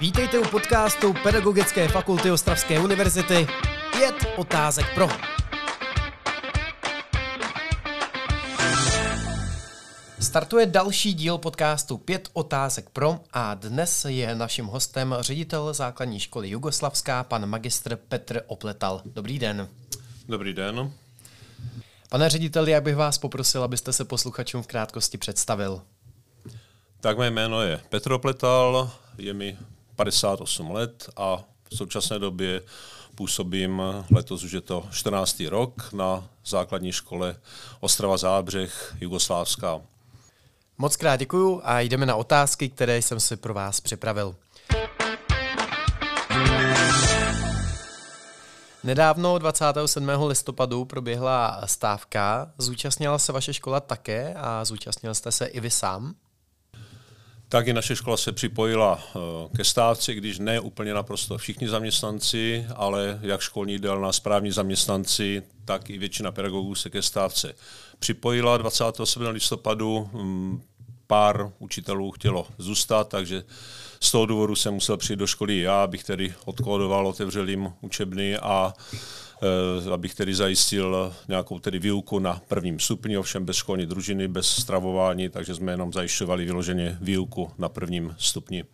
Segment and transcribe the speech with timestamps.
[0.00, 3.46] Vítejte u podcastu Pedagogické fakulty Ostravské univerzity
[3.92, 5.08] Pět otázek pro.
[10.20, 16.48] Startuje další díl podcastu Pět otázek pro a dnes je naším hostem ředitel základní školy
[16.48, 19.02] Jugoslavská, pan magistr Petr Opletal.
[19.04, 19.68] Dobrý den.
[20.28, 20.92] Dobrý den.
[22.08, 25.82] Pane řediteli, jak bych vás poprosil, abyste se posluchačům v krátkosti představil.
[27.00, 29.58] Tak mé jméno je Petr Opletal, je mi
[29.96, 32.62] 58 let a v současné době
[33.14, 33.82] působím,
[34.14, 35.42] letos už je to 14.
[35.48, 37.36] rok, na základní škole
[37.80, 39.80] Ostrava Zábřeh, Jugoslávská.
[40.78, 44.36] Moc krát děkuju a jdeme na otázky, které jsem si pro vás připravil.
[48.84, 50.08] Nedávno 27.
[50.26, 52.52] listopadu proběhla stávka.
[52.58, 56.14] Zúčastnila se vaše škola také a zúčastnil jste se i vy sám?
[57.48, 59.18] Tak i naše škola se připojila eh,
[59.56, 65.90] ke stávce, když ne úplně naprosto všichni zaměstnanci, ale jak školní na správní zaměstnanci, tak
[65.90, 67.54] i většina pedagogů se ke stávce
[67.98, 69.26] připojila 27.
[69.26, 70.10] listopadu.
[70.12, 70.62] Mm,
[71.06, 73.44] pár učitelů chtělo zůstat, takže
[74.00, 78.36] z toho důvodu jsem musel přijít do školy já, abych tedy odkódoval, otevřel jim učebny
[78.36, 78.74] a
[79.92, 85.28] abych tedy zajistil nějakou tedy výuku na prvním stupni, ovšem bez školní družiny, bez stravování,
[85.28, 88.64] takže jsme jenom zajišťovali vyloženě výuku na prvním stupni.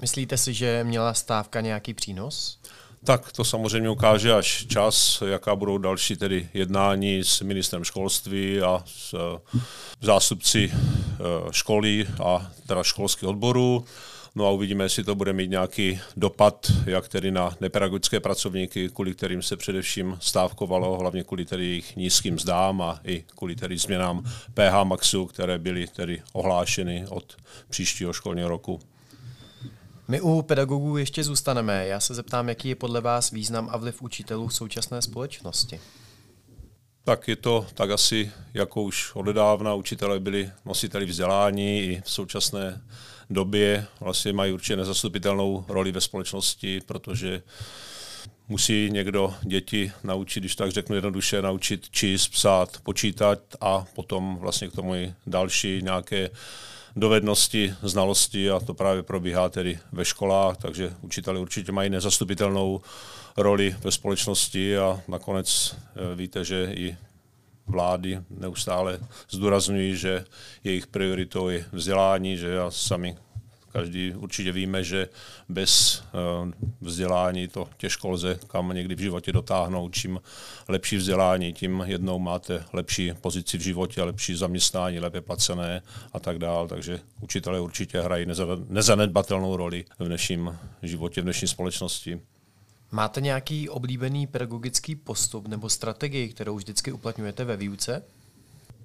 [0.00, 2.58] Myslíte si, že měla stávka nějaký přínos?
[3.04, 8.82] Tak to samozřejmě ukáže až čas, jaká budou další tedy jednání s ministrem školství a
[8.86, 9.58] s eh,
[10.00, 11.18] zástupci eh,
[11.50, 13.84] školy a teda školských odborů.
[14.34, 19.14] No a uvidíme, jestli to bude mít nějaký dopad, jak tedy na nepedagogické pracovníky, kvůli
[19.14, 24.24] kterým se především stávkovalo, hlavně kvůli tedy jejich nízkým zdám a i kvůli tedy změnám
[24.54, 27.36] PH Maxu, které byly tedy ohlášeny od
[27.68, 28.80] příštího školního roku.
[30.08, 31.86] My u pedagogů ještě zůstaneme.
[31.86, 35.80] Já se zeptám, jaký je podle vás význam a vliv učitelů v současné společnosti?
[37.04, 42.80] Tak je to tak asi, jako už odedávna učitelé byli nositeli vzdělání i v současné
[43.30, 47.42] době vlastně mají určitě nezastupitelnou roli ve společnosti, protože
[48.48, 54.68] musí někdo děti naučit, když tak řeknu jednoduše, naučit číst, psát, počítat a potom vlastně
[54.68, 56.30] k tomu i další nějaké
[56.96, 62.80] dovednosti, znalosti a to právě probíhá tedy ve školách, takže učitelé určitě mají nezastupitelnou
[63.36, 66.96] roli ve společnosti a nakonec eh, víte, že i
[67.66, 68.98] vlády neustále
[69.30, 70.24] zdůrazňují, že
[70.64, 73.16] jejich prioritou je vzdělání, že já sami
[73.72, 75.08] každý určitě víme, že
[75.48, 79.94] bez eh, vzdělání to těžko lze kam někdy v životě dotáhnout.
[79.94, 80.20] Čím
[80.68, 85.82] lepší vzdělání, tím jednou máte lepší pozici v životě, lepší zaměstnání, lépe placené
[86.12, 86.68] a tak dále.
[86.68, 88.26] Takže učitelé určitě hrají
[88.68, 92.20] nezanedbatelnou roli v dnešním životě, v dnešní společnosti.
[92.92, 98.02] Máte nějaký oblíbený pedagogický postup nebo strategii, kterou vždycky uplatňujete ve výuce?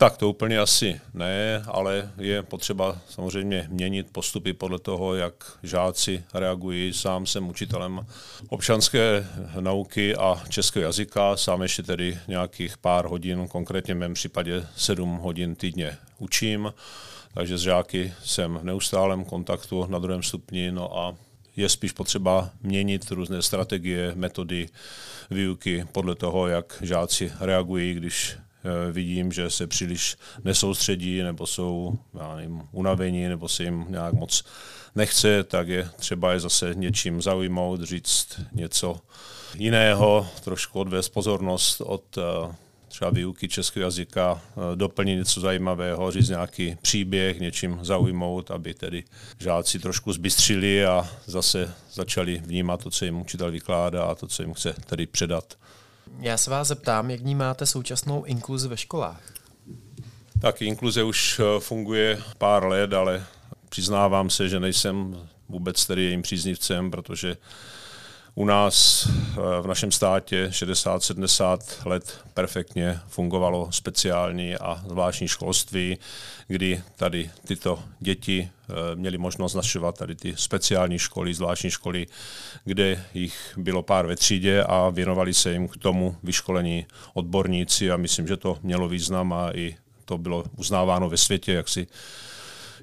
[0.00, 6.24] Tak to úplně asi ne, ale je potřeba samozřejmě měnit postupy podle toho, jak žáci
[6.34, 6.92] reagují.
[6.92, 8.06] Sám jsem učitelem
[8.48, 9.26] občanské
[9.60, 15.16] nauky a českého jazyka, sám ještě tedy nějakých pár hodin, konkrétně v mém případě sedm
[15.16, 16.74] hodin týdně učím,
[17.34, 21.16] takže s žáky jsem v neustálém kontaktu na druhém stupni, no a
[21.56, 24.68] je spíš potřeba měnit různé strategie, metody
[25.30, 28.36] výuky podle toho, jak žáci reagují, když
[28.92, 34.44] vidím, že se příliš nesoustředí nebo jsou já nevím, unavení nebo se jim nějak moc
[34.94, 39.00] nechce, tak je třeba je zase něčím zaujmout, říct něco
[39.54, 42.54] jiného, trošku odvést pozornost od eh,
[42.88, 49.04] třeba výuky českého jazyka, eh, doplnit něco zajímavého, říct nějaký příběh, něčím zaujmout, aby tedy
[49.38, 54.42] žáci trošku zbystřili a zase začali vnímat to, co jim učitel vykládá a to, co
[54.42, 55.54] jim chce tedy předat.
[56.18, 59.22] Já se vás zeptám, jak vnímáte současnou inkluzi ve školách?
[60.40, 63.24] Tak inkluze už eh, funguje pár let, ale
[63.68, 67.36] přiznávám se, že nejsem vůbec tedy jejím příznivcem, protože
[68.34, 75.98] u nás eh, v našem státě 60-70 let perfektně fungovalo speciální a zvláštní školství,
[76.48, 82.06] kdy tady tyto děti eh, měly možnost našovat tady ty speciální školy, zvláštní školy,
[82.64, 87.96] kde jich bylo pár ve třídě a věnovali se jim k tomu vyškolení odborníci a
[87.96, 91.86] myslím, že to mělo význam a i to bylo uznáváno ve světě, jak, si,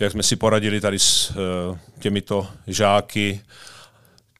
[0.00, 3.40] jak jsme si poradili tady s eh, těmito žáky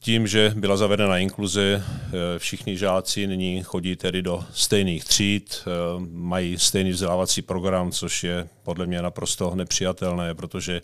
[0.05, 5.71] tím, že byla zavedena inkluze, eh, všichni žáci nyní chodí tedy do stejných tříd, eh,
[6.13, 10.81] mají stejný vzdělávací program, což je podle mě naprosto nepřijatelné, protože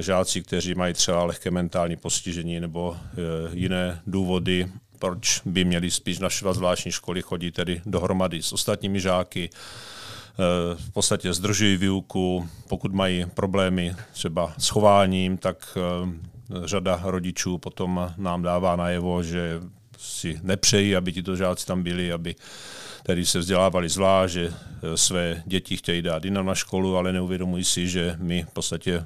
[0.00, 2.96] žáci, kteří mají třeba lehké mentální postižení nebo
[3.52, 4.66] jiné důvody,
[4.98, 9.50] proč by měli spíš našovat zvláštní školy, chodí tedy dohromady s ostatními žáky,
[10.76, 15.78] v podstatě zdržují výuku, pokud mají problémy třeba s chováním, tak
[16.64, 19.60] řada rodičů potom nám dává najevo, že
[19.98, 22.34] si nepřejí, aby tito žáci tam byli, aby
[23.02, 27.64] tedy se vzdělávali zvlášť, že eh, své děti chtějí dát jinam na školu, ale neuvědomují
[27.64, 29.04] si, že my v podstatě eh,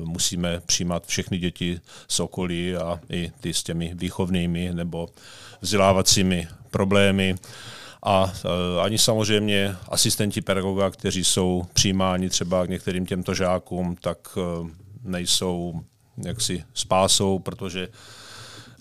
[0.00, 5.08] musíme přijímat všechny děti z okolí a i ty s těmi výchovnými nebo
[5.60, 7.34] vzdělávacími problémy.
[8.02, 8.48] A eh,
[8.82, 14.38] ani samozřejmě asistenti pedagoga, kteří jsou přijímáni třeba k některým těmto žákům, tak
[15.04, 15.80] nejsou
[16.16, 17.88] jaksi spásou, protože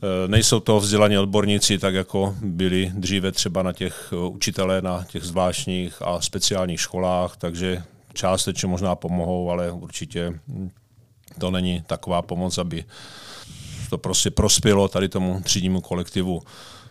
[0.04, 5.06] Eh, nejsou to vzdělaní odborníci, tak jako byli dříve třeba na těch eh, učitelé, na
[5.07, 7.83] těch zvláštních a speciálních školách, takže
[8.13, 10.39] částečně možná pomohou, ale určitě
[11.39, 12.86] to není taková pomoc, aby
[13.92, 16.42] to prostě prospělo tady tomu třídnímu kolektivu.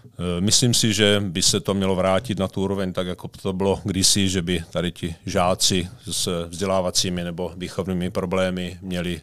[0.05, 3.52] Eh, myslím si, že by se to mělo vrátit na tu úroveň tak, jako to
[3.52, 9.20] bylo kdysi, že by tady ti žáci s vzdělávacími nebo výchovnými problémy měli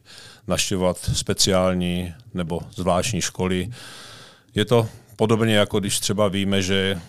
[0.47, 3.69] naštěvovat speciální nebo zvláštní školy.
[4.55, 7.01] Je to podobně jako když třeba víme, že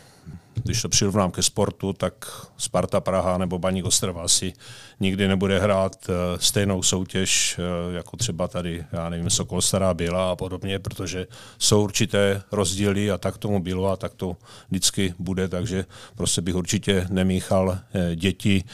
[0.63, 2.13] když to přirovnám ke sportu, tak
[2.57, 4.53] Sparta Praha nebo Baník Ostrava asi
[5.01, 10.31] nikdy nebude hrát eh, stejnou soutěž eh, jako třeba tady, já nevím, Sokol Stará byla
[10.31, 11.27] a podobně, protože
[11.59, 14.37] jsou určité rozdíly a tak tomu bylo a tak to
[14.71, 15.85] vždycky bude, takže
[16.17, 18.65] prostě bych určitě nemíchal eh, děti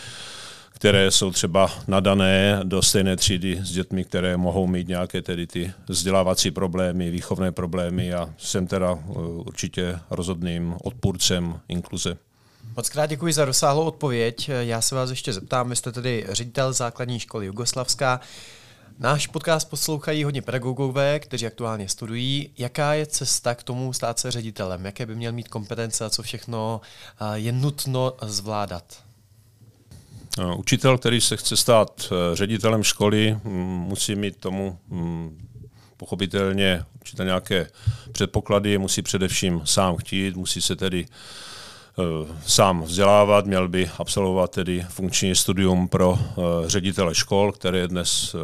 [0.74, 5.72] které jsou třeba nadané do stejné třídy s dětmi, které mohou mít nějaké tedy ty
[5.88, 12.16] vzdělávací problémy, výchovné problémy a jsem teda uh, určitě rozhodným odpůrcem inkluze.
[12.76, 14.50] Moc krát děkuji za rozsáhlou odpověď.
[14.60, 18.20] Já se vás ještě zeptám, vy jste tedy ředitel základní školy Jugoslavská.
[18.98, 22.50] Náš podcast poslouchají hodně pedagogové, kteří aktuálně studují.
[22.58, 24.84] Jaká je cesta k tomu stát se ředitelem?
[24.84, 26.80] Jaké by měl mít kompetence a co všechno
[27.20, 28.84] uh, je nutno zvládat?
[30.38, 35.48] Eh, učitel, který se chce stát eh, ředitelem školy, mm, musí mít tomu mm,
[35.96, 37.70] pochopitelně určitě nějaké
[38.12, 42.02] předpoklady, musí především sám chtít, musí se tedy eh,
[42.46, 46.18] sám vzdělávat, měl by absolvovat tedy funkční studium pro
[46.66, 48.36] ředitele škol, které je dnes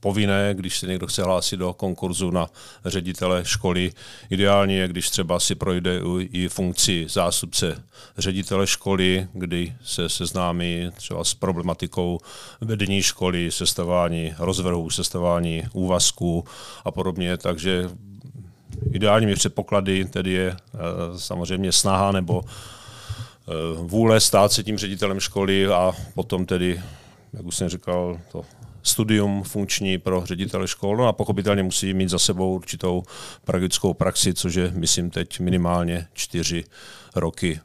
[0.00, 2.50] povinné, když se někdo chce hlásit do konkurzu na
[2.84, 3.92] ředitele školy.
[4.30, 7.82] Ideální je, když třeba si projde i funkci zástupce
[8.18, 12.18] ředitele školy, kdy se seznámí třeba s problematikou
[12.60, 16.44] vedení školy, sestavání rozvrhů, sestavání úvazků
[16.84, 17.36] a podobně.
[17.36, 17.90] Takže
[18.92, 20.78] ideálními předpoklady tedy je eh,
[21.16, 26.80] samozřejmě snaha nebo eh, vůle stát se tím ředitelem školy a potom tedy,
[27.32, 28.42] jak už jsem říkal, to
[28.88, 33.02] studium funkční pro ředitele škol no a pochopitelně musí mít za sebou určitou
[33.44, 36.64] praktickou praxi, což je, myslím, teď minimálně čtyři
[37.14, 37.60] roky.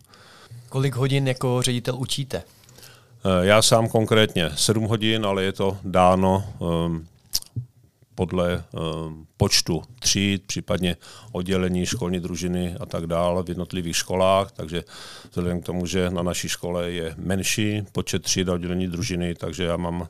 [0.70, 2.44] Kolik hodin jako ředitel učíte?
[3.26, 7.08] Eh, já sám konkrétně sedm hodin, ale je to dáno um,
[8.16, 10.98] podle um, počtu tříd, případně
[11.32, 14.84] oddělení školní družiny a tak dále v jednotlivých školách, takže
[15.30, 19.64] vzhledem k tomu, že na naší škole je menší počet tříd a oddělení družiny, takže
[19.64, 20.08] já mám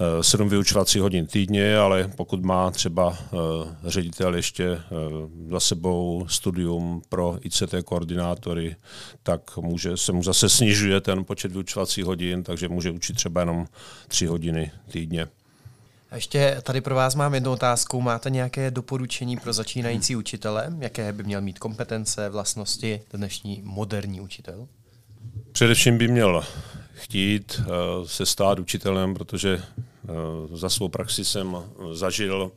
[0.00, 3.36] Eh, sedm vyučovacích hodin týdně, ale pokud má třeba eh,
[3.84, 4.80] ředitel ještě eh,
[5.50, 8.76] za sebou studium pro ICT koordinátory,
[9.22, 13.66] tak může, se mu zase snižuje ten počet vyučovacích hodin, takže může učit třeba jenom
[14.08, 15.26] tři hodiny týdně.
[16.10, 18.00] A ještě tady pro vás mám jednu otázku.
[18.00, 20.72] Máte nějaké doporučení pro začínající učitele?
[20.78, 24.68] Jaké by měl mít kompetence, vlastnosti dnešní moderní učitel?
[25.52, 26.44] Především by měl
[26.98, 27.60] chtít
[28.06, 29.62] se stát učitelem, protože
[30.08, 31.56] Eh, za svou praxi jsem
[31.92, 32.50] zažil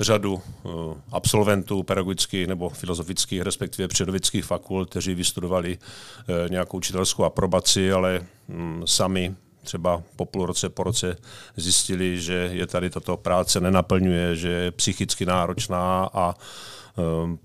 [0.00, 0.68] řadu eh,
[1.12, 8.82] absolventů pedagogických nebo filozofických, respektive přírodovědských fakult, kteří vystudovali eh, nějakou učitelskou aprobaci, ale mm,
[8.86, 11.16] sami třeba po půl roce, po roce
[11.56, 16.34] zjistili, že je tady tato práce nenaplňuje, že je psychicky náročná a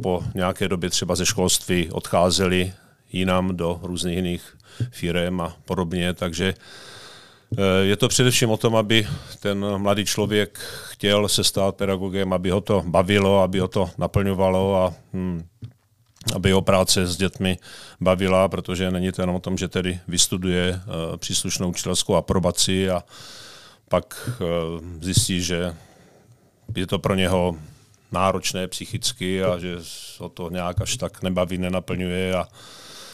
[0.01, 2.73] po nějaké době třeba ze školství odcházeli
[3.11, 4.57] jinam do různých jiných
[4.91, 6.53] firm a podobně, takže
[7.57, 9.07] Eh, je to především o tom, aby
[9.39, 10.59] ten mladý člověk
[10.89, 15.47] chtěl se stát pedagogem, aby ho to bavilo, aby ho to naplňovalo a hm,
[16.35, 17.57] aby jeho práce s dětmi
[18.01, 23.03] bavila, protože není to jenom o tom, že tedy vystuduje uh, příslušnou učitelskou aprobaci a
[23.89, 25.75] pak uh, zjistí, že
[26.75, 27.55] je to pro něho
[28.11, 29.77] náročné psychicky a že
[30.19, 32.47] o to nějak až tak nebaví, nenaplňuje a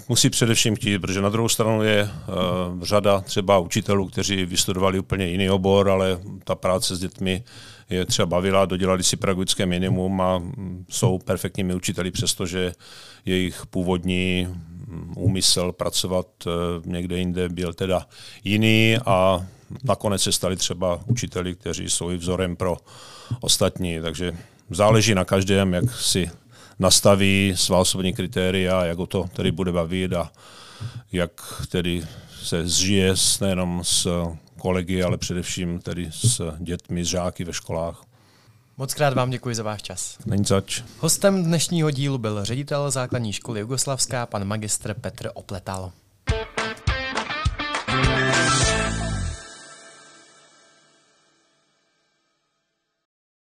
[0.10, 5.28] musí především chtít, protože na druhou stranu je uh, řada třeba učitelů, kteří vystudovali úplně
[5.28, 7.44] jiný obor, ale ta práce s dětmi
[7.90, 10.44] je třeba bavila, dodělali si pedagogické minimum a
[10.90, 12.74] jsou perfektními učiteli, přestože
[13.26, 14.48] jejich původní
[15.16, 16.52] úmysl pracovat uh,
[16.86, 18.08] někde jinde byl teda
[18.44, 19.46] jiný a
[19.84, 22.78] nakonec se stali třeba učiteli, kteří jsou i vzorem pro
[23.42, 24.34] ostatní, takže
[24.70, 26.32] záleží na každém, jak si
[26.82, 30.32] nastaví svá osobní kritéria, jak o to tedy bude bavit a
[31.12, 31.32] jak
[31.70, 32.04] tedy
[32.44, 34.08] se zžije nejenom s
[34.58, 38.04] kolegy, ale především tedy s dětmi, s žáky ve školách.
[38.78, 40.18] Moc krát vám děkuji za váš čas.
[40.26, 40.82] Není zač.
[41.00, 45.92] Hostem dnešního dílu byl ředitel základní školy Jugoslavská, pan magistr Petr Opletal.